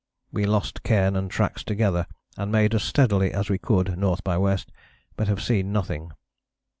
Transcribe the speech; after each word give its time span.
We 0.31 0.47
lost 0.47 0.81
cairn 0.81 1.15
and 1.15 1.29
tracks 1.29 1.63
together 1.63 2.07
and 2.35 2.51
made 2.51 2.73
as 2.73 2.81
steady 2.81 3.31
as 3.31 3.51
we 3.51 3.59
could 3.59 3.87
N. 3.89 3.99
by 4.23 4.33
W., 4.33 4.57
but 5.15 5.27
have 5.27 5.43
seen 5.43 5.71
nothing. 5.71 6.11